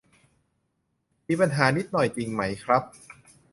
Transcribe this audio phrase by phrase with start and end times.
[1.27, 2.83] มีปัญหานิดหน่อย จริงไหมครับ